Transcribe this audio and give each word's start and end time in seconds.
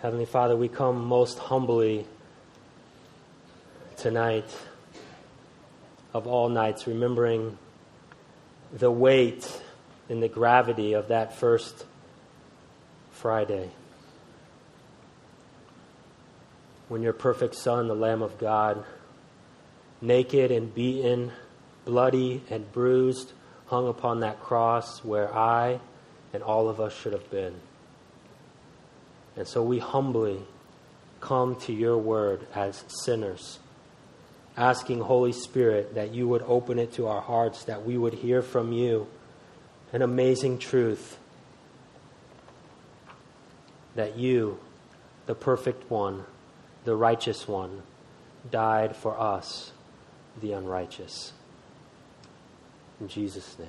Heavenly 0.00 0.26
Father, 0.26 0.56
we 0.56 0.68
come 0.68 1.06
most 1.06 1.40
humbly 1.40 2.06
tonight 3.96 4.48
of 6.14 6.28
all 6.28 6.48
nights, 6.48 6.86
remembering 6.86 7.58
the 8.72 8.92
weight 8.92 9.60
and 10.08 10.22
the 10.22 10.28
gravity 10.28 10.92
of 10.92 11.08
that 11.08 11.34
first 11.34 11.84
Friday. 13.10 13.70
When 16.86 17.02
your 17.02 17.12
perfect 17.12 17.56
Son, 17.56 17.88
the 17.88 17.96
Lamb 17.96 18.22
of 18.22 18.38
God, 18.38 18.84
naked 20.00 20.52
and 20.52 20.72
beaten, 20.72 21.32
bloody 21.84 22.44
and 22.50 22.70
bruised, 22.70 23.32
hung 23.66 23.88
upon 23.88 24.20
that 24.20 24.38
cross 24.38 25.02
where 25.02 25.34
I 25.34 25.80
and 26.32 26.44
all 26.44 26.68
of 26.68 26.80
us 26.80 26.96
should 26.96 27.14
have 27.14 27.28
been. 27.32 27.56
And 29.38 29.46
so 29.46 29.62
we 29.62 29.78
humbly 29.78 30.40
come 31.20 31.54
to 31.60 31.72
your 31.72 31.96
word 31.96 32.44
as 32.56 32.84
sinners, 32.88 33.60
asking, 34.56 35.00
Holy 35.00 35.30
Spirit, 35.30 35.94
that 35.94 36.12
you 36.12 36.26
would 36.26 36.42
open 36.42 36.80
it 36.80 36.92
to 36.94 37.06
our 37.06 37.20
hearts, 37.20 37.62
that 37.64 37.86
we 37.86 37.96
would 37.96 38.14
hear 38.14 38.42
from 38.42 38.72
you 38.72 39.06
an 39.92 40.02
amazing 40.02 40.58
truth 40.58 41.18
that 43.94 44.18
you, 44.18 44.58
the 45.26 45.36
perfect 45.36 45.88
one, 45.88 46.24
the 46.84 46.96
righteous 46.96 47.46
one, 47.46 47.82
died 48.50 48.96
for 48.96 49.18
us, 49.18 49.70
the 50.40 50.52
unrighteous. 50.52 51.32
In 53.00 53.06
Jesus' 53.06 53.56
name, 53.56 53.68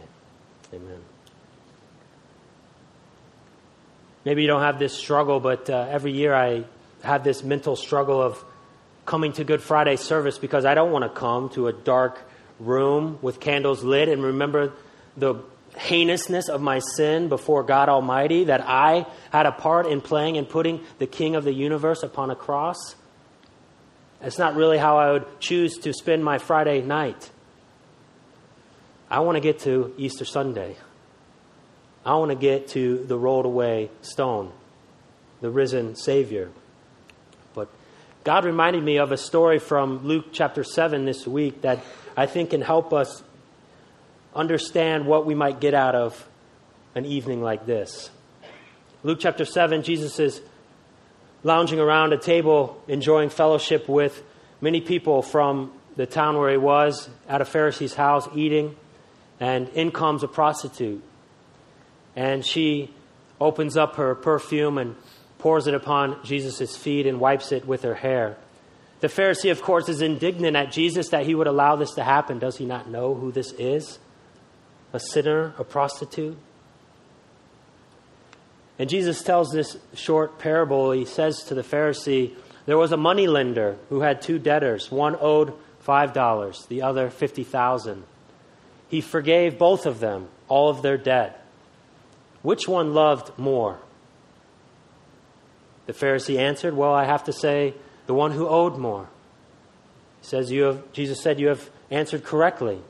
amen. 0.73 1.19
Maybe 4.26 4.41
you 4.41 4.48
don't 4.48 4.62
have 4.62 4.80
this 4.80 4.94
struggle, 4.94 5.40
but 5.40 5.70
uh, 5.70 5.88
every 5.90 6.12
year 6.12 6.34
I 6.34 6.66
have 7.04 7.23
this 7.23 7.44
mental 7.44 7.76
struggle 7.76 8.22
of 8.22 8.44
coming 9.06 9.34
to 9.34 9.44
Good 9.44 9.62
Friday 9.62 9.95
service 9.95 10.38
because 10.38 10.66
I 10.66 10.73
don't 10.73 10.92
want 10.92 11.03
to 11.03 11.09
come 11.09 11.50
to 11.50 11.67
a 11.67 11.73
dark 11.73 12.20
room 12.59 13.17
with 13.22 13.40
candles 13.40 13.84
lit 13.84 14.09
and 14.09 14.22
remember 14.22 14.73
the 15.16 15.36
heinousness 15.78 16.50
of 16.50 16.62
my 16.62 16.80
sin 16.80 17.30
before 17.30 17.64
God 17.64 17.90
Almighty, 17.90 18.45
that 18.45 18.62
I 18.66 19.06
had 19.31 19.45
a 19.45 19.52
part 19.52 19.86
in 19.86 20.02
playing 20.02 20.38
and 20.38 20.47
putting 20.47 20.81
the 20.97 21.08
King 21.08 21.36
of 21.36 21.44
the 21.44 21.53
universe 21.53 22.03
upon 22.03 22.31
a 22.31 22.36
cross. 22.36 22.95
It's 24.22 24.38
not 24.38 24.56
really 24.56 24.78
how 24.78 24.97
I 24.97 25.12
would 25.14 25.40
choose 25.40 25.78
to 25.80 25.94
spend 25.94 26.23
my 26.23 26.38
Friday 26.38 26.81
night. 26.81 27.31
I 29.09 29.22
want 29.22 29.38
to 29.38 29.40
get 29.40 29.59
to 29.59 29.94
Easter 29.97 30.25
Sunday. 30.25 30.75
I 32.05 32.16
want 32.16 32.31
to 32.31 32.36
get 32.36 32.69
to 32.69 33.03
the 33.05 33.17
rolled 33.17 33.45
away 33.45 33.89
stone, 34.02 34.52
the 35.42 35.50
risen 35.50 35.95
Savior. 35.95 36.50
But 37.53 37.69
God 38.23 38.45
reminded 38.45 38.83
me 38.83 38.97
of 38.97 39.11
a 39.11 39.17
story 39.17 39.59
from 39.59 40.06
Luke 40.06 40.28
chapter 40.31 40.64
7 40.64 41.06
this 41.06 41.28
week 41.28 41.61
that 41.61 41.80
I 42.16 42.25
think 42.25 42.52
can 42.52 42.61
help 42.61 42.94
us 42.94 43.22
understand 44.33 45.08
what 45.08 45.25
we 45.25 45.36
might 45.36 45.59
get 45.59 45.73
out 45.73 45.95
of 45.95 46.28
an 46.95 47.06
evening 47.06 47.41
like 47.41 47.66
this. 47.66 48.09
Luke 49.03 49.19
chapter 49.22 49.45
7, 49.45 49.84
Jesus 49.84 50.19
is 50.19 50.41
lounging 51.44 51.80
around 51.80 52.13
a 52.13 52.17
table, 52.17 52.81
enjoying 52.88 53.30
fellowship 53.30 53.89
with 53.89 54.23
many 54.61 54.80
people 54.80 55.22
from 55.22 55.72
the 55.95 56.06
town 56.06 56.38
where 56.38 56.52
he 56.52 56.58
was, 56.58 57.09
at 57.28 57.41
a 57.41 57.45
Pharisee's 57.45 57.94
house, 57.94 58.28
eating, 58.34 58.75
and 59.39 59.67
in 59.69 59.91
comes 59.91 60.23
a 60.23 60.28
prostitute 60.28 61.03
and 62.20 62.45
she 62.45 62.94
opens 63.39 63.78
up 63.78 63.95
her 63.95 64.14
perfume 64.14 64.78
and 64.78 64.98
pours 65.38 65.67
it 65.67 65.73
upon 65.73 66.22
Jesus' 66.25 66.75
feet 66.75 67.08
and 67.08 67.17
wipes 67.17 67.53
it 67.53 67.66
with 67.66 67.84
her 67.84 67.95
hair. 67.95 68.36
The 69.00 69.08
Pharisee, 69.08 69.52
of 69.52 69.62
course, 69.62 69.88
is 69.88 70.02
indignant 70.02 70.58
at 70.58 70.70
Jesus 70.70 71.08
that 71.09 71.25
he 71.25 71.34
would 71.34 71.47
allow 71.47 71.78
this 71.78 71.92
to 71.92 72.03
happen. 72.03 72.38
Does 72.38 72.57
he 72.57 72.66
not 72.66 72.90
know 72.90 73.16
who 73.16 73.31
this 73.31 73.53
is? 73.53 74.00
A 74.91 75.00
sinner, 75.00 75.53
a 75.57 75.63
prostitute? 75.63 76.38
And 78.78 78.90
Jesus 78.90 79.24
tells 79.24 79.51
this 79.51 79.78
short 79.94 80.40
parable. 80.40 80.91
He 80.91 81.06
says 81.06 81.44
to 81.44 81.56
the 81.56 81.63
Pharisee, 81.63 82.36
There 82.66 82.78
was 82.78 82.91
a 82.91 82.97
money 82.97 83.28
lender 83.28 83.78
who 83.88 84.01
had 84.01 84.22
two 84.22 84.40
debtors. 84.40 84.91
One 84.91 85.16
owed 85.22 85.53
$5, 85.88 86.68
the 86.68 86.81
other 86.81 87.09
50000 87.09 88.03
He 88.90 89.00
forgave 89.00 89.57
both 89.57 89.86
of 89.86 90.01
them 90.01 90.28
all 90.50 90.69
of 90.69 90.81
their 90.81 90.97
debt. 90.97 91.46
Which 92.41 92.67
one 92.67 92.94
loved 92.94 93.38
more? 93.38 93.79
The 95.85 95.94
Pharisee 95.94 96.38
answered, 96.38 96.75
Well, 96.75 96.94
I 96.94 97.05
have 97.05 97.23
to 97.25 97.33
say, 97.33 97.73
the 98.05 98.13
one 98.13 98.31
who 98.31 98.47
owed 98.47 98.77
more. 98.77 99.07
He 100.22 100.27
says, 100.27 100.51
you 100.51 100.63
have, 100.63 100.91
Jesus 100.94 101.22
said, 101.22 101.39
You 101.39 101.50
have 101.50 101.69
answered 101.91 102.23
correctly. 102.23 102.81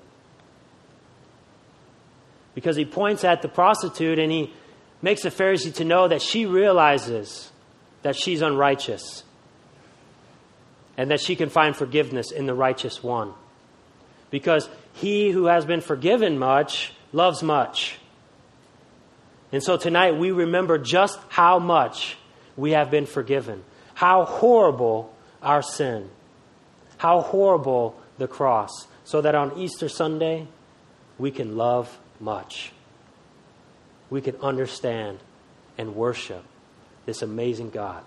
Because 2.55 2.75
he 2.75 2.85
points 2.85 3.23
at 3.23 3.41
the 3.41 3.47
prostitute 3.47 4.19
and 4.19 4.31
he 4.31 4.53
makes 5.01 5.23
the 5.23 5.29
Pharisee 5.29 5.73
to 5.75 5.83
know 5.83 6.07
that 6.07 6.21
she 6.21 6.45
realizes 6.45 7.51
that 8.01 8.15
she's 8.15 8.41
unrighteous 8.41 9.23
and 10.97 11.11
that 11.11 11.21
she 11.21 11.35
can 11.35 11.49
find 11.49 11.75
forgiveness 11.75 12.31
in 12.31 12.45
the 12.45 12.53
righteous 12.53 13.03
one. 13.03 13.33
Because 14.29 14.69
he 14.93 15.31
who 15.31 15.45
has 15.45 15.65
been 15.65 15.81
forgiven 15.81 16.37
much 16.37 16.91
loves 17.13 17.41
much. 17.43 17.98
And 19.51 19.63
so 19.63 19.77
tonight 19.77 20.17
we 20.17 20.31
remember 20.31 20.77
just 20.77 21.19
how 21.29 21.59
much 21.59 22.17
we 22.55 22.71
have 22.71 22.91
been 22.91 23.05
forgiven, 23.05 23.63
how 23.93 24.25
horrible 24.25 25.13
our 25.41 25.61
sin, 25.61 26.09
how 26.97 27.21
horrible 27.21 27.99
the 28.17 28.27
cross, 28.27 28.87
so 29.03 29.21
that 29.21 29.33
on 29.33 29.57
Easter 29.57 29.89
Sunday 29.89 30.47
we 31.17 31.31
can 31.31 31.57
love 31.57 31.97
much. 32.19 32.71
We 34.09 34.21
can 34.21 34.35
understand 34.37 35.19
and 35.77 35.95
worship 35.95 36.43
this 37.05 37.21
amazing 37.21 37.69
God. 37.69 38.03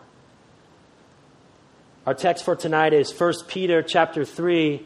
Our 2.06 2.14
text 2.14 2.44
for 2.44 2.56
tonight 2.56 2.92
is 2.92 3.12
1 3.12 3.32
Peter 3.48 3.82
chapter 3.82 4.24
3. 4.24 4.84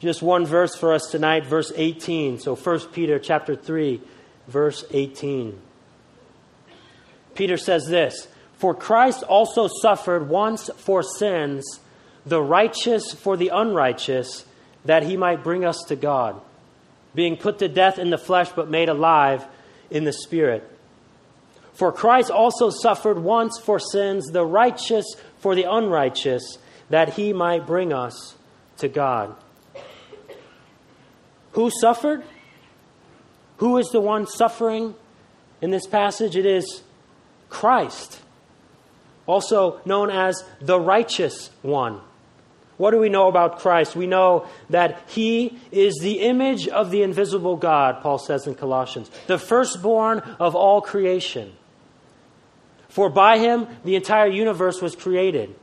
Just 0.00 0.22
one 0.22 0.46
verse 0.46 0.74
for 0.74 0.92
us 0.92 1.10
tonight, 1.10 1.46
verse 1.46 1.72
18. 1.74 2.38
So 2.38 2.54
1 2.54 2.80
Peter 2.92 3.18
chapter 3.18 3.56
3 3.56 4.00
verse 4.48 4.84
18. 4.90 5.60
Peter 7.34 7.56
says 7.56 7.86
this 7.86 8.28
For 8.58 8.74
Christ 8.74 9.22
also 9.22 9.68
suffered 9.80 10.28
once 10.28 10.70
for 10.76 11.02
sins, 11.02 11.80
the 12.26 12.42
righteous 12.42 13.12
for 13.12 13.36
the 13.36 13.50
unrighteous, 13.52 14.44
that 14.84 15.04
he 15.04 15.16
might 15.16 15.44
bring 15.44 15.64
us 15.64 15.82
to 15.88 15.96
God, 15.96 16.40
being 17.14 17.36
put 17.36 17.58
to 17.60 17.68
death 17.68 17.98
in 17.98 18.10
the 18.10 18.18
flesh, 18.18 18.50
but 18.54 18.70
made 18.70 18.88
alive 18.88 19.44
in 19.90 20.04
the 20.04 20.12
Spirit. 20.12 20.66
For 21.72 21.92
Christ 21.92 22.30
also 22.30 22.70
suffered 22.70 23.18
once 23.18 23.58
for 23.58 23.78
sins, 23.78 24.26
the 24.26 24.44
righteous 24.44 25.06
for 25.38 25.54
the 25.54 25.64
unrighteous, 25.64 26.58
that 26.90 27.14
he 27.14 27.32
might 27.32 27.66
bring 27.66 27.92
us 27.92 28.34
to 28.78 28.88
God. 28.88 29.34
Who 31.52 31.70
suffered? 31.70 32.22
Who 33.60 33.76
is 33.76 33.90
the 33.90 34.00
one 34.00 34.26
suffering 34.26 34.94
in 35.60 35.70
this 35.70 35.86
passage? 35.86 36.34
It 36.34 36.46
is 36.46 36.82
Christ, 37.50 38.18
also 39.26 39.82
known 39.84 40.08
as 40.08 40.42
the 40.62 40.80
righteous 40.80 41.50
one. 41.60 42.00
What 42.78 42.92
do 42.92 42.98
we 42.98 43.10
know 43.10 43.28
about 43.28 43.58
Christ? 43.58 43.94
We 43.94 44.06
know 44.06 44.46
that 44.70 45.02
he 45.08 45.58
is 45.70 45.98
the 46.00 46.20
image 46.20 46.68
of 46.68 46.90
the 46.90 47.02
invisible 47.02 47.56
God, 47.56 48.00
Paul 48.00 48.16
says 48.16 48.46
in 48.46 48.54
Colossians, 48.54 49.10
the 49.26 49.36
firstborn 49.36 50.20
of 50.38 50.56
all 50.56 50.80
creation. 50.80 51.52
For 52.88 53.10
by 53.10 53.36
him 53.36 53.66
the 53.84 53.94
entire 53.94 54.28
universe 54.28 54.80
was 54.80 54.96
created. 54.96 55.54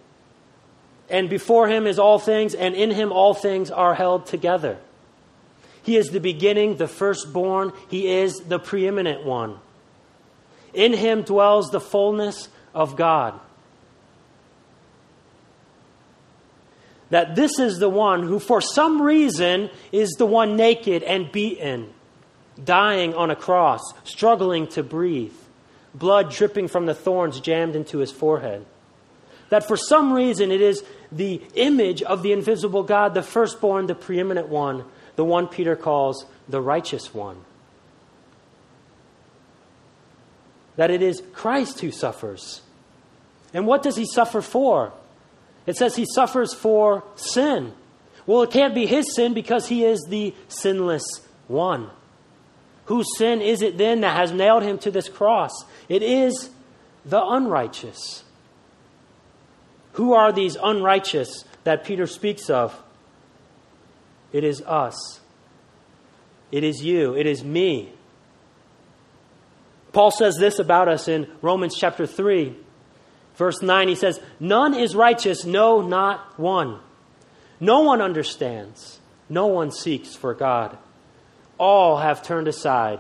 And 1.10 1.32
before 1.32 1.68
him 1.68 1.88
is 1.88 1.98
all 1.98 2.20
things, 2.20 2.54
and 2.54 2.76
in 2.76 2.92
him 2.92 3.12
all 3.12 3.34
things 3.34 3.72
are 3.72 3.96
held 3.96 4.28
together. 4.28 4.78
He 5.88 5.96
is 5.96 6.10
the 6.10 6.20
beginning, 6.20 6.76
the 6.76 6.88
firstborn. 6.90 7.72
He 7.88 8.10
is 8.10 8.42
the 8.42 8.60
preeminent 8.60 9.24
one. 9.26 9.58
In 10.74 10.92
him 10.92 11.22
dwells 11.22 11.70
the 11.70 11.80
fullness 11.80 12.50
of 12.76 12.98
God. 12.98 13.40
That 17.10 17.36
this 17.38 17.58
is 17.58 17.80
the 17.80 17.88
one 17.88 18.24
who, 18.24 18.38
for 18.38 18.60
some 18.60 19.02
reason, 19.02 19.70
is 19.94 20.10
the 20.18 20.26
one 20.26 20.58
naked 20.58 21.04
and 21.04 21.32
beaten, 21.32 21.94
dying 22.62 23.14
on 23.14 23.32
a 23.32 23.36
cross, 23.38 23.82
struggling 24.04 24.68
to 24.68 24.84
breathe, 24.84 25.32
blood 25.96 26.32
dripping 26.32 26.68
from 26.68 26.86
the 26.86 26.94
thorns 26.94 27.40
jammed 27.40 27.78
into 27.78 28.00
his 28.00 28.12
forehead. 28.12 28.66
That 29.48 29.66
for 29.66 29.78
some 29.78 30.12
reason 30.12 30.52
it 30.52 30.60
is 30.60 30.84
the 31.14 31.42
image 31.56 32.04
of 32.04 32.24
the 32.24 32.34
invisible 32.34 32.84
God, 32.84 33.14
the 33.14 33.24
firstborn, 33.24 33.88
the 33.88 33.96
preeminent 33.96 34.50
one, 34.50 34.84
the 35.18 35.26
one 35.26 35.48
Peter 35.48 35.76
calls 35.76 36.26
the 36.48 36.62
righteous 36.62 37.14
one. 37.14 37.44
That 40.78 40.92
it 40.92 41.02
is 41.02 41.22
Christ 41.34 41.82
who 41.82 41.92
suffers. 41.92 42.62
And 43.54 43.68
what 43.68 43.84
does 43.84 43.98
he 43.98 44.06
suffer 44.06 44.42
for? 44.42 44.94
It 45.66 45.76
says 45.76 45.96
he 45.96 46.06
suffers 46.06 46.54
for 46.54 47.04
sin. 47.16 47.74
Well, 48.26 48.44
it 48.44 48.52
can't 48.52 48.76
be 48.76 48.86
his 48.86 49.16
sin 49.16 49.34
because 49.34 49.68
he 49.68 49.84
is 49.84 50.06
the 50.08 50.34
sinless 50.48 51.04
one. 51.48 51.90
Whose 52.86 53.08
sin 53.18 53.42
is 53.42 53.62
it 53.62 53.78
then 53.78 54.02
that 54.02 54.16
has 54.16 54.32
nailed 54.32 54.64
him 54.64 54.78
to 54.80 54.92
this 54.92 55.10
cross? 55.10 55.52
It 55.90 56.04
is 56.04 56.50
the 57.06 57.22
unrighteous. 57.22 58.24
Who 59.94 60.14
are 60.14 60.32
these 60.32 60.56
unrighteous 60.62 61.44
that 61.64 61.86
Peter 61.86 62.06
speaks 62.06 62.50
of? 62.52 62.80
It 64.32 64.44
is 64.44 64.62
us. 64.62 65.20
It 66.52 66.64
is 66.64 66.84
you. 66.84 67.16
It 67.16 67.26
is 67.26 67.44
me. 67.44 67.92
Paul 69.94 70.12
says 70.12 70.38
this 70.38 70.60
about 70.60 70.88
us 70.88 71.08
in 71.08 71.28
Romans 71.42 71.76
chapter 71.76 72.06
3, 72.06 72.56
verse 73.36 73.62
9. 73.62 73.88
He 73.88 73.96
says, 73.96 74.20
None 74.40 74.74
is 74.74 74.96
righteous, 74.96 75.46
no, 75.46 75.82
not 75.82 76.38
one. 76.40 76.80
No 77.60 77.82
one 77.82 78.02
understands. 78.02 79.00
No 79.30 79.48
one 79.48 79.72
seeks 79.72 80.16
for 80.16 80.34
God. 80.34 80.78
All 81.58 81.98
have 81.98 82.24
turned 82.24 82.48
aside. 82.48 83.00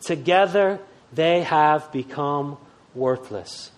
Together 0.00 0.78
they 1.12 1.42
have 1.42 1.90
become 1.90 2.58
worthless. 2.94 3.70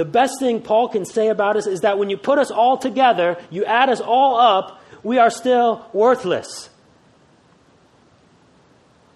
The 0.00 0.06
best 0.06 0.38
thing 0.38 0.62
Paul 0.62 0.88
can 0.88 1.04
say 1.04 1.28
about 1.28 1.58
us 1.58 1.66
is 1.66 1.80
that 1.80 1.98
when 1.98 2.08
you 2.08 2.16
put 2.16 2.38
us 2.38 2.50
all 2.50 2.78
together, 2.78 3.36
you 3.50 3.66
add 3.66 3.90
us 3.90 4.00
all 4.00 4.40
up, 4.40 4.80
we 5.02 5.18
are 5.18 5.28
still 5.28 5.84
worthless. 5.92 6.70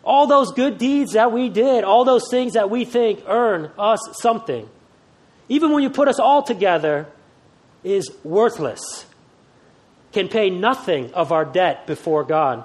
All 0.05 0.27
those 0.27 0.53
good 0.53 0.77
deeds 0.77 1.15
that 1.15 1.33
we 1.33 1.49
did, 1.49 1.85
all 1.85 2.05
those 2.05 2.29
things 2.31 2.53
that 2.53 2.69
we 2.69 2.85
think 2.85 3.23
earn 3.27 3.71
us 3.79 3.99
something, 4.21 4.69
even 5.49 5.73
when 5.73 5.83
you 5.83 5.89
put 5.89 6.07
us 6.07 6.19
all 6.19 6.43
together, 6.43 7.07
is 7.83 8.11
worthless, 8.23 9.07
can 10.13 10.29
pay 10.29 10.51
nothing 10.51 11.15
of 11.15 11.33
our 11.33 11.47
debt 11.47 11.87
before 11.87 12.25
God. 12.25 12.63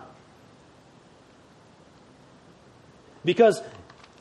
Because 3.24 3.64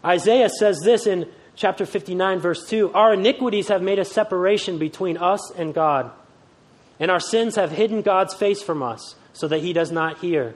Isaiah 0.05 0.51
says 0.51 0.79
this 0.85 1.09
in 1.09 1.29
chapter 1.59 1.85
59, 1.85 2.39
verse 2.39 2.67
2 2.69 2.93
Our 2.95 3.15
iniquities 3.15 3.69
have 3.69 3.83
made 3.83 3.99
a 3.99 4.05
separation 4.05 4.79
between 4.79 5.19
us 5.19 5.51
and 5.51 5.75
God, 5.75 6.11
and 6.99 7.11
our 7.11 7.21
sins 7.21 7.57
have 7.57 7.71
hidden 7.71 8.03
God's 8.03 8.33
face 8.33 8.63
from 8.63 8.83
us 8.83 9.17
so 9.33 9.49
that 9.49 9.61
he 9.61 9.73
does 9.73 9.93
not 9.93 10.19
hear. 10.19 10.55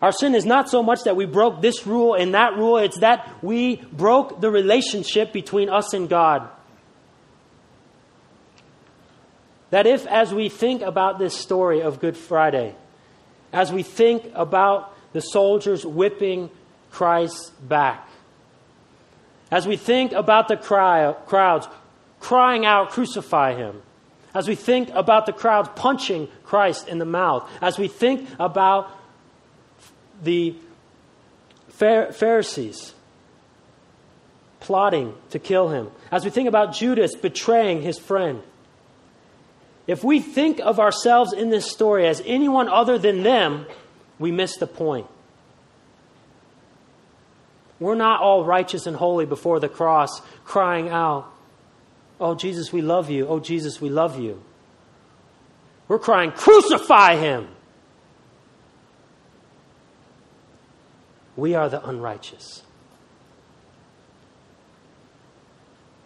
Our 0.00 0.12
sin 0.12 0.34
is 0.34 0.44
not 0.44 0.68
so 0.68 0.82
much 0.82 1.04
that 1.04 1.16
we 1.16 1.24
broke 1.24 1.62
this 1.62 1.86
rule 1.86 2.14
and 2.14 2.34
that 2.34 2.56
rule, 2.56 2.76
it's 2.76 2.98
that 3.00 3.42
we 3.42 3.76
broke 3.76 4.40
the 4.42 4.50
relationship 4.50 5.32
between 5.32 5.70
us 5.70 5.94
and 5.94 6.08
God. 6.08 6.48
That 9.70 9.86
if, 9.86 10.06
as 10.06 10.32
we 10.32 10.50
think 10.50 10.82
about 10.82 11.18
this 11.18 11.34
story 11.34 11.80
of 11.80 12.00
Good 12.00 12.18
Friday, 12.18 12.74
as 13.50 13.72
we 13.72 13.82
think 13.82 14.30
about 14.34 14.94
the 15.14 15.20
soldiers 15.20 15.86
whipping 15.86 16.50
Christ 16.94 17.50
back, 17.68 18.08
as 19.50 19.66
we 19.66 19.76
think 19.76 20.12
about 20.12 20.46
the 20.46 20.56
cry, 20.56 21.12
crowds 21.26 21.66
crying 22.20 22.64
out, 22.64 22.90
Crucify 22.90 23.56
him, 23.56 23.82
as 24.32 24.46
we 24.46 24.54
think 24.54 24.90
about 24.90 25.26
the 25.26 25.32
crowds 25.32 25.68
punching 25.74 26.28
Christ 26.44 26.86
in 26.86 26.98
the 26.98 27.04
mouth, 27.04 27.50
as 27.60 27.80
we 27.80 27.88
think 27.88 28.28
about 28.38 28.96
the 30.22 30.54
Pharisees 31.68 32.94
plotting 34.60 35.14
to 35.30 35.40
kill 35.40 35.70
him, 35.70 35.90
as 36.12 36.24
we 36.24 36.30
think 36.30 36.46
about 36.46 36.74
Judas 36.74 37.16
betraying 37.16 37.82
his 37.82 37.98
friend, 37.98 38.40
if 39.88 40.04
we 40.04 40.20
think 40.20 40.60
of 40.60 40.78
ourselves 40.78 41.32
in 41.32 41.50
this 41.50 41.68
story 41.68 42.06
as 42.06 42.22
anyone 42.24 42.68
other 42.68 42.98
than 42.98 43.24
them, 43.24 43.66
we 44.20 44.30
miss 44.30 44.58
the 44.58 44.68
point. 44.68 45.08
We're 47.80 47.94
not 47.94 48.20
all 48.20 48.44
righteous 48.44 48.86
and 48.86 48.96
holy 48.96 49.26
before 49.26 49.60
the 49.60 49.68
cross, 49.68 50.20
crying 50.44 50.88
out, 50.88 51.30
Oh, 52.20 52.34
Jesus, 52.34 52.72
we 52.72 52.80
love 52.80 53.10
you. 53.10 53.26
Oh, 53.26 53.40
Jesus, 53.40 53.80
we 53.80 53.88
love 53.88 54.18
you. 54.20 54.42
We're 55.88 55.98
crying, 55.98 56.32
Crucify 56.32 57.16
him. 57.16 57.48
We 61.36 61.54
are 61.54 61.68
the 61.68 61.84
unrighteous. 61.86 62.62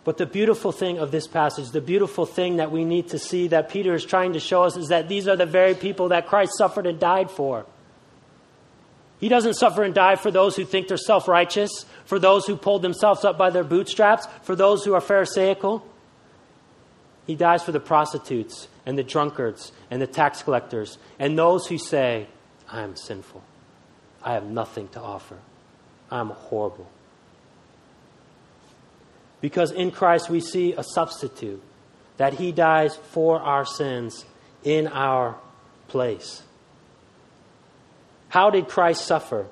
But 0.04 0.16
the 0.16 0.24
beautiful 0.24 0.72
thing 0.72 0.98
of 0.98 1.10
this 1.10 1.26
passage, 1.26 1.70
the 1.70 1.82
beautiful 1.82 2.24
thing 2.24 2.56
that 2.56 2.72
we 2.72 2.82
need 2.82 3.08
to 3.10 3.18
see 3.18 3.48
that 3.48 3.68
Peter 3.68 3.92
is 3.92 4.06
trying 4.06 4.32
to 4.32 4.40
show 4.40 4.62
us 4.62 4.74
is 4.74 4.88
that 4.88 5.06
these 5.06 5.28
are 5.28 5.36
the 5.36 5.44
very 5.44 5.74
people 5.74 6.08
that 6.08 6.26
Christ 6.26 6.52
suffered 6.56 6.86
and 6.86 6.98
died 6.98 7.30
for. 7.30 7.66
He 9.18 9.28
doesn't 9.28 9.54
suffer 9.54 9.82
and 9.82 9.94
die 9.94 10.16
for 10.16 10.30
those 10.30 10.56
who 10.56 10.64
think 10.64 10.88
they're 10.88 10.96
self 10.96 11.26
righteous, 11.26 11.84
for 12.04 12.18
those 12.18 12.46
who 12.46 12.56
pulled 12.56 12.82
themselves 12.82 13.24
up 13.24 13.36
by 13.36 13.50
their 13.50 13.64
bootstraps, 13.64 14.26
for 14.42 14.54
those 14.54 14.84
who 14.84 14.94
are 14.94 15.00
Pharisaical. 15.00 15.84
He 17.26 17.34
dies 17.34 17.62
for 17.62 17.72
the 17.72 17.80
prostitutes 17.80 18.68
and 18.86 18.96
the 18.96 19.02
drunkards 19.02 19.72
and 19.90 20.00
the 20.00 20.06
tax 20.06 20.42
collectors 20.42 20.96
and 21.18 21.36
those 21.36 21.66
who 21.66 21.76
say, 21.76 22.26
I 22.70 22.82
am 22.82 22.96
sinful. 22.96 23.42
I 24.22 24.32
have 24.32 24.44
nothing 24.44 24.88
to 24.88 25.00
offer. 25.00 25.36
I 26.10 26.20
am 26.20 26.30
horrible. 26.30 26.88
Because 29.40 29.70
in 29.70 29.90
Christ 29.90 30.30
we 30.30 30.40
see 30.40 30.72
a 30.72 30.82
substitute, 30.82 31.62
that 32.16 32.34
he 32.34 32.50
dies 32.50 32.96
for 32.96 33.40
our 33.40 33.64
sins 33.64 34.24
in 34.64 34.88
our 34.88 35.36
place. 35.86 36.42
How 38.28 38.50
did 38.50 38.68
Christ 38.68 39.06
suffer? 39.06 39.46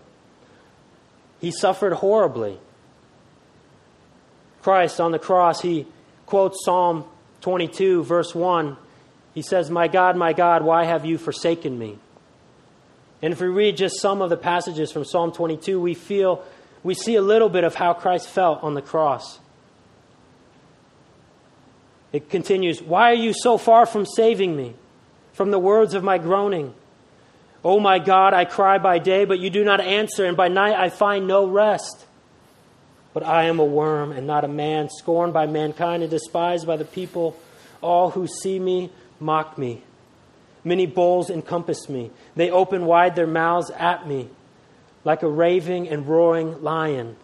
He 1.41 1.51
suffered 1.51 1.95
horribly. 1.95 2.59
Christ 4.63 5.01
on 5.01 5.13
the 5.13 5.19
cross, 5.19 5.61
he 5.61 5.87
quotes 6.27 6.65
Psalm 6.65 7.05
22, 7.43 8.03
verse 8.05 8.35
1. 8.35 8.77
He 9.35 9.43
says, 9.43 9.71
My 9.71 9.87
God, 9.87 10.17
my 10.17 10.33
God, 10.33 10.63
why 10.63 10.85
have 10.85 11.05
you 11.05 11.19
forsaken 11.19 11.79
me? 11.79 11.99
And 13.23 13.33
if 13.33 13.41
we 13.41 13.49
read 13.49 13.77
just 13.77 14.01
some 14.01 14.23
of 14.23 14.31
the 14.31 14.37
passages 14.37 14.93
from 14.93 15.05
Psalm 15.05 15.33
22, 15.33 15.81
we 15.81 15.95
feel 15.95 16.45
we 16.83 16.95
see 16.95 17.17
a 17.17 17.23
little 17.23 17.49
bit 17.49 17.65
of 17.65 17.75
how 17.75 17.93
Christ 17.95 18.29
felt 18.29 18.63
on 18.63 18.75
the 18.75 18.83
cross. 18.83 19.39
It 22.13 22.31
continues, 22.31 22.81
Why 22.83 23.11
are 23.11 23.15
you 23.15 23.33
so 23.33 23.59
far 23.59 23.87
from 23.87 24.07
saving 24.07 24.57
me? 24.57 24.75
From 25.33 25.51
the 25.51 25.59
words 25.59 25.95
of 25.95 26.03
my 26.03 26.19
groaning. 26.19 26.75
Oh 27.65 27.81
my 27.81 27.99
God, 27.99 28.35
I 28.35 28.45
cry 28.45 28.79
by 28.79 28.99
day, 28.99 29.25
but 29.25 29.39
you 29.39 29.51
do 29.51 29.65
not 29.65 29.81
answer, 29.81 30.25
and 30.25 30.37
by 30.37 30.49
night 30.49 30.75
I 30.75 30.89
find 30.89 31.27
no 31.27 31.47
rest. 31.47 32.05
But 33.13 33.25
I 33.25 33.45
am 33.45 33.59
a 33.59 33.65
worm 33.65 34.13
and 34.13 34.27
not 34.27 34.45
a 34.45 34.49
man, 34.49 34.89
scorned 34.91 35.33
by 35.33 35.47
mankind 35.47 36.03
and 36.03 36.11
despised 36.11 36.67
by 36.67 36.77
the 36.77 36.85
people. 36.85 37.37
All 37.81 38.11
who 38.11 38.27
see 38.27 38.59
me 38.59 38.91
mock 39.19 39.57
me. 39.57 39.83
Many 40.65 40.87
bulls 40.87 41.31
encompass 41.31 41.89
me. 41.89 42.11
They 42.35 42.51
open 42.51 42.85
wide 42.85 43.17
their 43.17 43.27
mouths 43.27 43.71
at 43.71 44.07
me, 44.07 44.29
like 45.05 45.23
a 45.23 45.29
raving 45.29 45.89
and 45.89 46.07
roaring 46.07 46.63
lion. 46.63 47.17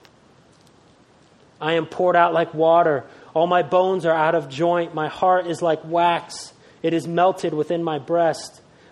I 1.61 1.75
am 1.75 1.87
poured 1.87 2.17
out 2.17 2.33
like 2.33 2.55
water 2.55 3.05
all 3.35 3.47
my 3.47 3.63
bones 3.63 4.05
are 4.05 4.15
out 4.15 4.35
of 4.35 4.49
joint. 4.49 4.95
My 4.95 5.09
heart 5.09 5.47
is 5.47 5.63
like 5.63 5.81
wax, 5.85 6.53
it 6.83 6.93
is 6.93 7.07
melted 7.07 7.55
within 7.55 7.83
my 7.83 7.99
breast. 7.99 8.61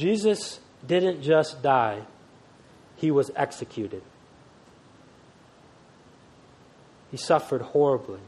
Jesus 0.00 0.60
didn't 0.86 1.20
just 1.20 1.62
die, 1.62 2.00
he 2.96 3.10
was 3.10 3.30
executed. 3.36 4.02
He 7.10 7.18
suffered 7.18 7.60
horribly. 7.60 8.20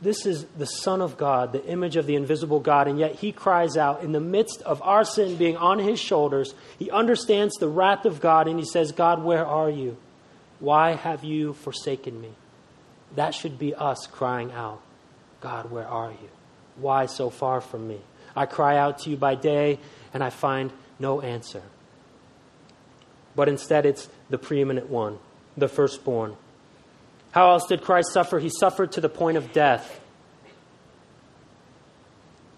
this 0.00 0.26
is 0.26 0.44
the 0.56 0.66
Son 0.66 1.00
of 1.00 1.18
God, 1.18 1.50
the 1.50 1.64
image 1.66 1.96
of 1.96 2.06
the 2.06 2.14
invisible 2.14 2.60
God, 2.60 2.86
and 2.86 3.00
yet 3.00 3.16
he 3.16 3.32
cries 3.32 3.76
out 3.76 4.04
in 4.04 4.12
the 4.12 4.20
midst 4.20 4.62
of 4.62 4.80
our 4.82 5.04
sin 5.04 5.36
being 5.36 5.56
on 5.56 5.80
his 5.80 5.98
shoulders. 5.98 6.54
He 6.78 6.88
understands 6.88 7.56
the 7.56 7.68
wrath 7.68 8.04
of 8.04 8.20
God 8.20 8.46
and 8.46 8.60
he 8.60 8.64
says, 8.64 8.92
God, 8.92 9.24
where 9.24 9.44
are 9.44 9.68
you? 9.68 9.96
Why 10.60 10.92
have 10.92 11.24
you 11.24 11.52
forsaken 11.52 12.20
me? 12.20 12.30
That 13.16 13.34
should 13.34 13.58
be 13.58 13.74
us 13.74 14.06
crying 14.06 14.52
out, 14.52 14.80
God, 15.40 15.72
where 15.72 15.88
are 15.88 16.12
you? 16.12 16.37
Why 16.80 17.06
so 17.06 17.30
far 17.30 17.60
from 17.60 17.88
me? 17.88 18.00
I 18.36 18.46
cry 18.46 18.76
out 18.76 19.00
to 19.00 19.10
you 19.10 19.16
by 19.16 19.34
day 19.34 19.78
and 20.14 20.22
I 20.22 20.30
find 20.30 20.72
no 20.98 21.20
answer. 21.20 21.62
But 23.36 23.48
instead, 23.48 23.86
it's 23.86 24.08
the 24.30 24.38
preeminent 24.38 24.88
one, 24.88 25.18
the 25.56 25.68
firstborn 25.68 26.36
how 27.30 27.50
else 27.50 27.66
did 27.66 27.82
Christ 27.82 28.12
suffer? 28.12 28.38
He 28.38 28.48
suffered 28.48 28.92
to 28.92 29.00
the 29.00 29.08
point 29.08 29.36
of 29.36 29.52
death 29.52 30.00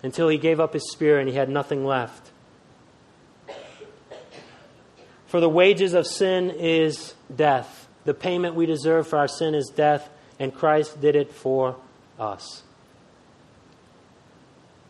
until 0.03 0.29
he 0.29 0.39
gave 0.39 0.61
up 0.61 0.73
his 0.73 0.91
spirit 0.91 1.21
and 1.21 1.29
he 1.29 1.37
had 1.37 1.49
nothing 1.49 1.85
left. 1.85 2.31
For 5.27 5.41
the 5.41 5.49
wages 5.49 5.95
of 5.95 6.07
sin 6.07 6.51
is 6.51 7.15
death. 7.35 7.89
The 8.05 8.15
payment 8.15 8.55
we 8.55 8.67
deserve 8.67 9.07
for 9.07 9.19
our 9.19 9.29
sin 9.29 9.55
is 9.55 9.71
death, 9.77 10.09
and 10.39 10.55
Christ 10.55 11.01
did 11.01 11.15
it 11.15 11.33
for 11.33 11.77
us. 12.19 12.63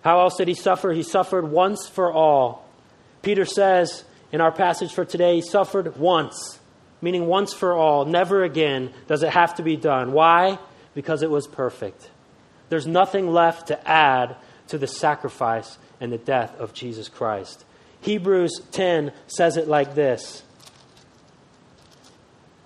How 0.02 0.20
else 0.20 0.36
did 0.36 0.48
he 0.48 0.54
suffer? 0.54 0.92
He 0.92 1.02
suffered 1.02 1.50
once 1.50 1.88
for 1.88 2.12
all. 2.12 2.68
Peter 3.22 3.44
says 3.44 4.04
in 4.32 4.40
our 4.40 4.52
passage 4.52 4.92
for 4.92 5.04
today, 5.04 5.36
he 5.36 5.42
suffered 5.42 5.96
once 5.96 6.60
meaning 7.02 7.26
once 7.26 7.52
for 7.52 7.72
all, 7.72 8.04
never 8.04 8.44
again 8.44 8.92
does 9.06 9.22
it 9.22 9.30
have 9.30 9.54
to 9.54 9.62
be 9.62 9.76
done. 9.76 10.12
Why? 10.12 10.58
Because 10.94 11.22
it 11.22 11.30
was 11.30 11.46
perfect. 11.46 12.10
There's 12.68 12.86
nothing 12.86 13.28
left 13.28 13.68
to 13.68 13.88
add 13.88 14.36
to 14.68 14.78
the 14.78 14.86
sacrifice 14.86 15.78
and 16.00 16.12
the 16.12 16.18
death 16.18 16.58
of 16.58 16.72
Jesus 16.72 17.08
Christ. 17.08 17.64
Hebrews 18.02 18.62
10 18.70 19.12
says 19.26 19.56
it 19.56 19.68
like 19.68 19.94
this 19.94 20.42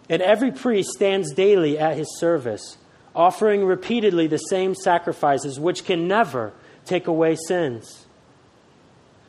And 0.09 0.21
every 0.23 0.53
priest 0.53 0.91
stands 0.91 1.33
daily 1.33 1.79
at 1.79 1.97
his 1.97 2.19
service, 2.19 2.77
offering 3.15 3.65
repeatedly 3.65 4.27
the 4.27 4.39
same 4.39 4.75
sacrifices, 4.75 5.59
which 5.59 5.85
can 5.85 6.07
never 6.07 6.53
take 6.85 7.07
away 7.07 7.37
sins. 7.37 8.07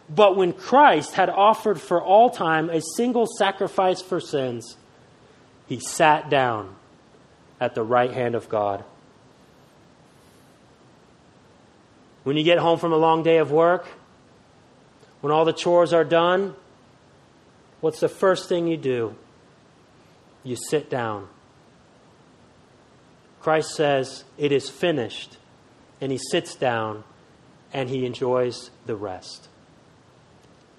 But 0.10 0.36
when 0.36 0.54
Christ 0.54 1.16
had 1.16 1.30
offered 1.30 1.82
for 1.82 2.02
all 2.02 2.30
time 2.30 2.70
a 2.70 2.82
single 2.96 3.26
sacrifice 3.26 4.02
for 4.02 4.20
sins, 4.20 4.78
he 5.68 5.80
sat 5.80 6.30
down 6.30 6.76
at 7.60 7.74
the 7.74 7.84
right 7.84 8.12
hand 8.12 8.36
of 8.36 8.48
God. 8.50 8.84
When 12.24 12.38
you 12.38 12.44
get 12.44 12.60
home 12.60 12.80
from 12.80 12.92
a 12.92 12.98
long 12.98 13.24
day 13.24 13.38
of 13.38 13.52
work, 13.52 13.88
when 15.22 15.32
all 15.32 15.46
the 15.46 15.54
chores 15.54 15.94
are 15.94 16.04
done, 16.04 16.56
what's 17.82 18.00
the 18.00 18.10
first 18.10 18.48
thing 18.50 18.68
you 18.68 18.78
do? 18.78 19.16
You 20.44 20.56
sit 20.56 20.90
down. 20.90 21.28
Christ 23.42 23.76
says, 23.76 24.24
It 24.38 24.52
is 24.52 24.70
finished. 24.70 25.38
And 26.02 26.12
he 26.12 26.20
sits 26.32 26.56
down 26.56 27.04
and 27.76 27.90
he 27.90 28.06
enjoys 28.06 28.72
the 28.86 28.96
rest. 28.96 29.50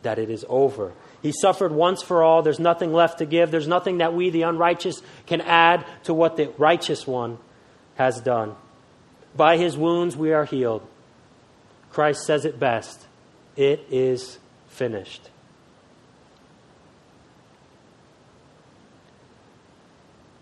That 0.01 0.19
it 0.19 0.31
is 0.31 0.47
over. 0.49 0.95
He 1.21 1.31
suffered 1.31 1.71
once 1.71 2.03
for 2.03 2.23
all. 2.23 2.41
There's 2.41 2.59
nothing 2.59 2.91
left 2.91 3.19
to 3.19 3.27
give. 3.27 3.51
There's 3.51 3.69
nothing 3.69 3.99
that 3.99 4.15
we, 4.15 4.31
the 4.31 4.43
unrighteous, 4.43 5.03
can 5.27 5.43
add 5.43 5.85
to 6.05 6.15
what 6.15 6.39
the 6.39 6.51
righteous 6.57 7.07
one 7.07 7.37
has 7.97 8.19
done. 8.23 8.57
By 9.37 9.59
his 9.59 9.77
wounds 9.77 10.17
we 10.17 10.33
are 10.33 10.47
healed. 10.47 10.87
Christ 11.91 12.25
says 12.25 12.47
it 12.47 12.59
best 12.59 13.07
it 13.57 13.87
is 13.91 14.39
finished. 14.69 15.29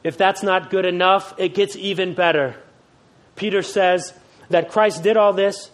If 0.04 0.16
that's 0.16 0.42
not 0.42 0.70
good 0.70 0.84
enough, 0.84 1.34
it 1.36 1.54
gets 1.54 1.74
even 1.74 2.14
better. 2.14 2.54
Peter 3.34 3.62
says 3.62 4.12
that 4.50 4.70
Christ 4.70 5.02
did 5.02 5.16
all 5.16 5.32
this 5.32 5.70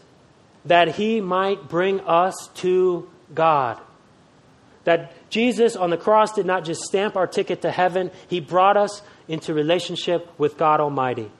that 0.64 0.88
he 0.96 1.20
might 1.20 1.68
bring 1.68 2.00
us 2.00 2.48
to 2.56 3.08
God. 3.34 3.80
That 4.84 5.12
Jesus 5.30 5.76
on 5.76 5.90
the 5.90 5.96
cross 5.96 6.32
did 6.32 6.46
not 6.46 6.64
just 6.64 6.82
stamp 6.82 7.16
our 7.16 7.26
ticket 7.26 7.62
to 7.62 7.70
heaven, 7.70 8.10
He 8.28 8.40
brought 8.40 8.76
us 8.76 9.02
into 9.28 9.54
relationship 9.54 10.28
with 10.38 10.56
God 10.56 10.80
Almighty. 10.80 11.30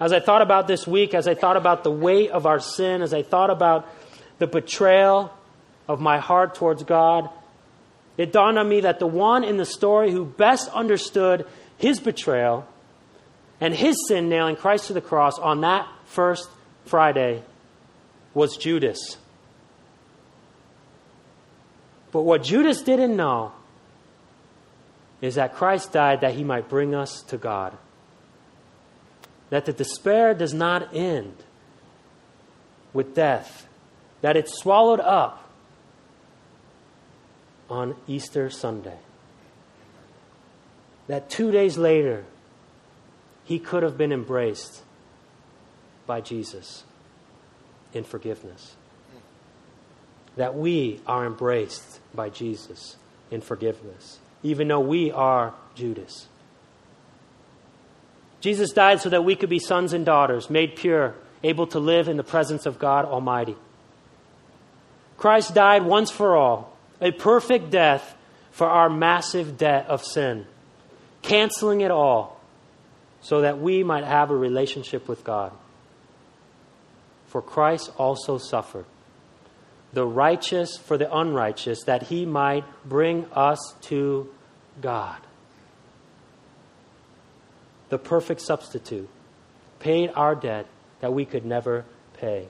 As 0.00 0.12
I 0.12 0.20
thought 0.20 0.42
about 0.42 0.66
this 0.66 0.86
week, 0.86 1.14
as 1.14 1.28
I 1.28 1.34
thought 1.34 1.56
about 1.56 1.84
the 1.84 1.90
weight 1.90 2.30
of 2.30 2.46
our 2.46 2.58
sin, 2.58 3.00
as 3.00 3.14
I 3.14 3.22
thought 3.22 3.48
about 3.48 3.88
the 4.38 4.46
betrayal 4.46 5.32
of 5.86 6.00
my 6.00 6.18
heart 6.18 6.56
towards 6.56 6.82
God, 6.82 7.30
it 8.16 8.32
dawned 8.32 8.58
on 8.58 8.68
me 8.68 8.80
that 8.80 8.98
the 8.98 9.06
one 9.06 9.44
in 9.44 9.56
the 9.56 9.64
story 9.64 10.10
who 10.10 10.24
best 10.24 10.68
understood 10.70 11.46
his 11.78 12.00
betrayal 12.00 12.66
and 13.60 13.74
his 13.74 13.96
sin 14.08 14.28
nailing 14.28 14.56
Christ 14.56 14.88
to 14.88 14.92
the 14.92 15.00
cross 15.00 15.38
on 15.38 15.60
that 15.62 15.88
first 16.06 16.48
Friday 16.86 17.42
was 18.34 18.56
Judas. 18.56 19.16
But 22.12 22.22
what 22.22 22.42
Judas 22.42 22.82
didn't 22.82 23.16
know 23.16 23.52
is 25.20 25.36
that 25.36 25.54
Christ 25.54 25.92
died 25.92 26.20
that 26.20 26.34
he 26.34 26.44
might 26.44 26.68
bring 26.68 26.94
us 26.94 27.22
to 27.22 27.36
God. 27.36 27.76
That 29.50 29.64
the 29.64 29.72
despair 29.72 30.34
does 30.34 30.52
not 30.52 30.94
end 30.94 31.34
with 32.92 33.14
death, 33.14 33.66
that 34.20 34.36
it's 34.36 34.58
swallowed 34.58 35.00
up 35.00 35.50
on 37.68 37.96
Easter 38.06 38.50
Sunday. 38.50 38.98
That 41.08 41.28
two 41.28 41.50
days 41.50 41.76
later, 41.76 42.24
he 43.44 43.58
could 43.58 43.82
have 43.82 43.96
been 43.96 44.12
embraced 44.12 44.82
by 46.06 46.20
Jesus 46.20 46.84
in 47.92 48.04
forgiveness. 48.04 48.74
That 50.36 50.54
we 50.54 51.00
are 51.06 51.26
embraced 51.26 52.00
by 52.14 52.30
Jesus 52.30 52.96
in 53.30 53.40
forgiveness, 53.40 54.18
even 54.42 54.68
though 54.68 54.80
we 54.80 55.12
are 55.12 55.54
Judas. 55.74 56.26
Jesus 58.40 58.72
died 58.72 59.00
so 59.00 59.10
that 59.10 59.24
we 59.24 59.36
could 59.36 59.48
be 59.48 59.58
sons 59.58 59.92
and 59.92 60.04
daughters, 60.04 60.50
made 60.50 60.76
pure, 60.76 61.14
able 61.42 61.66
to 61.68 61.78
live 61.78 62.08
in 62.08 62.16
the 62.16 62.24
presence 62.24 62.66
of 62.66 62.78
God 62.78 63.04
Almighty. 63.04 63.56
Christ 65.16 65.54
died 65.54 65.84
once 65.84 66.10
for 66.10 66.36
all, 66.36 66.76
a 67.00 67.12
perfect 67.12 67.70
death 67.70 68.16
for 68.50 68.68
our 68.68 68.90
massive 68.90 69.56
debt 69.56 69.86
of 69.88 70.04
sin, 70.04 70.46
canceling 71.22 71.80
it 71.80 71.90
all 71.90 72.33
so 73.24 73.40
that 73.40 73.58
we 73.58 73.82
might 73.82 74.04
have 74.04 74.30
a 74.30 74.36
relationship 74.36 75.08
with 75.08 75.24
God. 75.24 75.50
For 77.26 77.40
Christ 77.40 77.90
also 77.96 78.36
suffered, 78.36 78.84
the 79.94 80.04
righteous 80.04 80.76
for 80.76 80.98
the 80.98 81.12
unrighteous, 81.12 81.84
that 81.84 82.04
he 82.04 82.26
might 82.26 82.64
bring 82.84 83.24
us 83.32 83.74
to 83.82 84.28
God. 84.82 85.20
The 87.88 87.96
perfect 87.98 88.42
substitute 88.42 89.08
paid 89.78 90.10
our 90.14 90.34
debt 90.34 90.66
that 91.00 91.14
we 91.14 91.24
could 91.24 91.46
never 91.46 91.86
pay. 92.18 92.46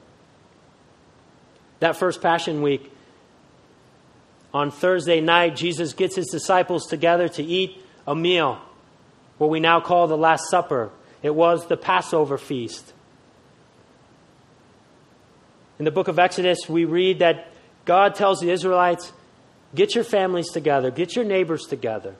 That 1.78 1.97
first 1.97 2.21
Passion 2.21 2.62
Week, 2.62 2.90
on 4.52 4.73
Thursday 4.73 5.21
night, 5.21 5.54
Jesus 5.54 5.93
gets 5.93 6.16
his 6.16 6.26
disciples 6.26 6.87
together 6.87 7.28
to 7.28 7.43
eat 7.45 7.81
a 8.09 8.14
meal, 8.16 8.61
what 9.38 9.50
we 9.50 9.60
now 9.60 9.80
call 9.80 10.06
the 10.06 10.16
Last 10.16 10.50
Supper. 10.50 10.90
It 11.22 11.34
was 11.34 11.66
the 11.66 11.76
Passover 11.76 12.38
feast. 12.38 12.92
In 15.78 15.84
the 15.84 15.90
book 15.90 16.08
of 16.08 16.18
Exodus, 16.18 16.68
we 16.68 16.84
read 16.84 17.18
that 17.18 17.48
God 17.84 18.14
tells 18.14 18.40
the 18.40 18.50
Israelites, 18.50 19.12
Get 19.74 19.94
your 19.94 20.04
families 20.04 20.50
together, 20.52 20.90
get 20.90 21.16
your 21.16 21.24
neighbors 21.24 21.64
together. 21.64 22.14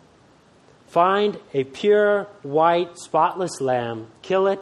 Find 0.89 1.39
a 1.53 1.65
pure, 1.65 2.29
white, 2.43 2.99
spotless 2.99 3.61
lamb, 3.61 4.09
kill 4.23 4.47
it, 4.49 4.61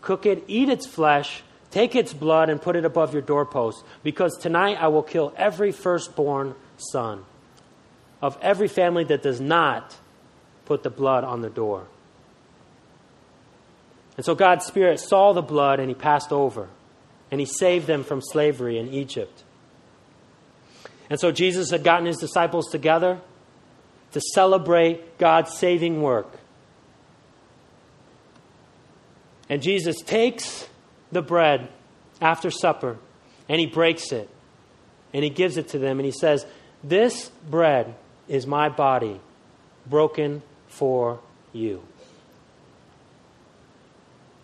cook 0.00 0.26
it, 0.26 0.44
eat 0.46 0.68
its 0.68 0.86
flesh, 0.86 1.42
take 1.70 1.94
its 1.94 2.12
blood, 2.12 2.48
and 2.48 2.60
put 2.60 2.76
it 2.76 2.84
above 2.84 3.12
your 3.12 3.22
doorpost. 3.22 3.84
Because 4.02 4.36
tonight 4.38 4.78
I 4.80 4.88
will 4.88 5.02
kill 5.02 5.32
every 5.36 5.72
firstborn 5.72 6.54
son 6.76 7.24
of 8.20 8.38
every 8.40 8.68
family 8.68 9.04
that 9.04 9.22
does 9.22 9.40
not 9.40 9.96
put 10.64 10.82
the 10.82 10.90
blood 10.90 11.24
on 11.24 11.40
the 11.40 11.50
door. 11.50 11.86
And 14.16 14.24
so 14.24 14.34
God's 14.34 14.66
Spirit 14.66 15.00
saw 15.00 15.32
the 15.32 15.42
blood 15.42 15.80
and 15.80 15.88
he 15.88 15.94
passed 15.94 16.32
over 16.32 16.68
and 17.30 17.40
he 17.40 17.46
saved 17.46 17.86
them 17.86 18.04
from 18.04 18.20
slavery 18.20 18.78
in 18.78 18.92
Egypt. 18.92 19.42
And 21.08 21.18
so 21.18 21.32
Jesus 21.32 21.70
had 21.70 21.82
gotten 21.82 22.06
his 22.06 22.18
disciples 22.18 22.70
together 22.70 23.20
to 24.12 24.20
celebrate 24.34 25.18
God's 25.18 25.56
saving 25.56 26.02
work. 26.02 26.30
And 29.48 29.62
Jesus 29.62 30.00
takes 30.00 30.68
the 31.10 31.22
bread 31.22 31.68
after 32.20 32.50
supper 32.50 32.98
and 33.48 33.60
he 33.60 33.66
breaks 33.66 34.12
it 34.12 34.28
and 35.12 35.24
he 35.24 35.30
gives 35.30 35.56
it 35.56 35.68
to 35.68 35.78
them 35.78 35.98
and 35.98 36.06
he 36.06 36.12
says, 36.12 36.46
This 36.82 37.30
bread 37.48 37.94
is 38.28 38.46
my 38.46 38.68
body 38.68 39.20
broken 39.86 40.42
for 40.72 41.20
you. 41.52 41.82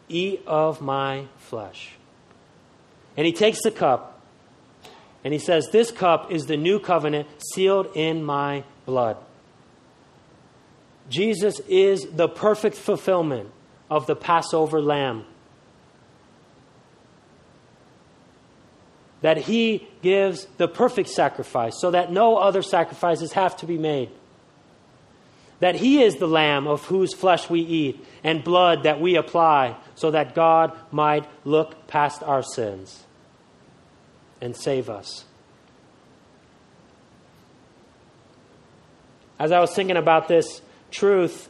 Eat 0.09 0.43
of 0.47 0.81
my 0.81 1.25
flesh. 1.39 1.93
And 3.17 3.27
he 3.27 3.33
takes 3.33 3.63
the 3.63 3.71
cup 3.71 4.23
and 5.25 5.33
he 5.33 5.41
says, 5.41 5.69
This 5.73 5.91
cup 5.91 6.31
is 6.31 6.47
the 6.47 6.57
new 6.57 6.79
covenant 6.79 7.29
sealed 7.55 7.89
in 7.95 8.23
my 8.23 8.65
blood. 8.87 9.17
Jesus 11.09 11.61
is 11.61 12.07
the 12.13 12.29
perfect 12.29 12.77
fulfillment 12.77 13.51
of 13.91 14.07
the 14.07 14.15
Passover 14.15 14.81
lamb. 14.81 15.25
That 19.23 19.39
he 19.39 19.89
gives 20.03 20.47
the 20.59 20.69
perfect 20.69 21.09
sacrifice 21.09 21.81
so 21.81 21.91
that 21.91 22.13
no 22.13 22.37
other 22.37 22.63
sacrifices 22.63 23.33
have 23.33 23.57
to 23.59 23.67
be 23.67 23.79
made. 23.79 24.11
That 25.61 25.75
he 25.75 26.03
is 26.03 26.17
the 26.17 26.29
lamb 26.29 26.67
of 26.67 26.85
whose 26.85 27.13
flesh 27.13 27.51
we 27.51 27.61
eat 27.61 28.05
and 28.23 28.45
blood 28.45 28.85
that 28.85 29.01
we 29.01 29.17
apply 29.17 29.77
so 29.97 30.13
that 30.13 30.35
God 30.35 30.77
might 30.93 31.29
look 31.45 31.89
past 31.89 32.23
our 32.23 32.43
sins 32.43 33.05
and 34.41 34.57
save 34.57 34.89
us. 34.89 35.25
As 39.39 39.53
I 39.53 39.61
was 39.61 39.73
thinking 39.75 39.97
about 39.97 40.29
this 40.29 40.61
truth, 40.91 41.49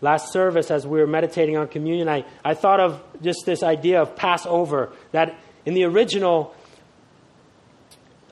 last 0.00 0.32
service 0.32 0.70
as 0.70 0.86
we 0.86 0.98
were 0.98 1.06
meditating 1.06 1.56
on 1.56 1.68
communion, 1.68 2.08
I, 2.08 2.24
I 2.44 2.54
thought 2.54 2.80
of 2.80 3.02
just 3.22 3.44
this 3.46 3.62
idea 3.62 4.00
of 4.02 4.16
Passover. 4.16 4.92
That 5.12 5.38
in 5.64 5.74
the 5.74 5.84
original 5.84 6.54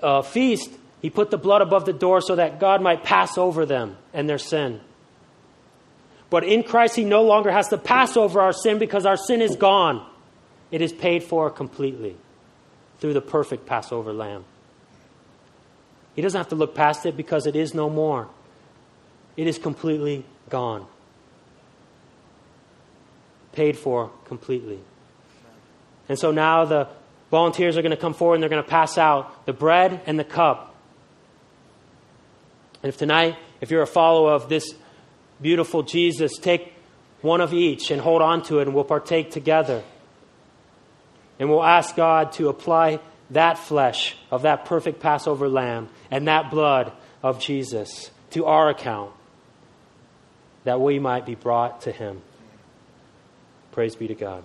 uh, 0.02 0.23
feast, 0.23 0.70
he 1.00 1.11
put 1.11 1.31
the 1.31 1.38
blood 1.38 1.62
above 1.62 1.85
the 1.85 1.93
door 1.93 2.21
so 2.21 2.37
that 2.37 2.61
God 2.61 2.83
might 2.83 3.05
pass 3.05 3.38
over 3.38 3.64
them 3.64 3.97
and 4.12 4.28
their 4.28 4.38
sin. 4.38 4.81
But 6.31 6.45
in 6.45 6.62
Christ, 6.62 6.97
he 6.97 7.05
no 7.05 7.23
longer 7.23 7.50
has 7.50 7.69
to 7.69 7.78
pass 7.78 8.17
over 8.17 8.40
our 8.40 8.52
sin 8.52 8.78
because 8.78 9.07
our 9.07 9.17
sin 9.17 9.40
is 9.40 9.57
gone. 9.57 10.07
It 10.71 10.83
is 10.83 10.93
paid 10.93 11.23
for 11.23 11.50
completely 11.50 12.17
through 12.99 13.14
the 13.14 13.21
perfect 13.21 13.64
Passover 13.64 14.12
lamb. 14.12 14.45
He 16.14 16.23
doesn't 16.23 16.38
have 16.38 16.49
to 16.49 16.57
look 16.57 16.75
past 16.75 17.07
it 17.07 17.17
because 17.17 17.47
it 17.47 17.57
is 17.57 17.73
no 17.75 17.88
more. 17.88 18.28
It 19.37 19.47
is 19.47 19.57
completely 19.57 20.25
gone 20.50 20.87
paid 23.59 23.76
for 23.76 24.12
completely. 24.26 24.78
And 26.09 26.17
so 26.17 26.31
now 26.31 26.64
the 26.64 26.87
volunteers 27.28 27.76
are 27.76 27.83
going 27.83 27.90
to 27.90 27.97
come 27.97 28.14
forward 28.14 28.35
and 28.35 28.43
they're 28.43 28.49
going 28.49 28.62
to 28.62 28.71
pass 28.71 28.97
out 28.97 29.47
the 29.47 29.52
bread 29.52 30.00
and 30.07 30.17
the 30.17 30.23
cup. 30.23 30.67
And 32.88 32.95
if 32.95 32.99
tonight, 32.99 33.37
if 33.61 33.71
you're 33.71 33.83
a 33.83 33.87
follower 33.87 34.33
of 34.33 34.49
this 34.49 34.75
beautiful 35.42 35.83
Jesus, 35.83 36.38
take 36.38 36.73
one 37.21 37.42
of 37.42 37.52
each 37.52 37.90
and 37.90 38.00
hold 38.00 38.23
on 38.23 38.42
to 38.45 38.61
it, 38.61 38.62
and 38.62 38.75
we'll 38.75 38.83
partake 38.83 39.30
together. 39.30 39.85
And 41.38 41.50
we'll 41.50 41.62
ask 41.62 41.95
God 41.95 42.33
to 42.33 42.49
apply 42.49 43.00
that 43.28 43.59
flesh 43.59 44.16
of 44.30 44.40
that 44.40 44.64
perfect 44.64 45.00
Passover 45.00 45.50
lamb 45.50 45.90
and 46.11 46.28
that 46.28 46.50
blood 46.50 46.90
of 47.23 47.40
Jesus 47.40 48.11
to 48.30 48.47
our 48.47 48.71
account 48.71 49.12
that 50.64 50.80
we 50.80 50.99
might 50.99 51.26
be 51.26 51.35
brought 51.35 51.83
to 51.83 51.92
Him. 51.92 52.23
Praise 53.73 53.97
be 53.97 54.09
to 54.09 54.14
God. 54.14 54.45